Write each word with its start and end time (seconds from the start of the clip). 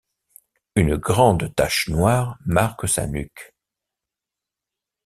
Une 0.75 0.97
grande 0.97 1.53
tache 1.53 1.87
noire 1.87 2.39
marque 2.43 2.89
sa 2.89 3.05
nuque. 3.05 3.53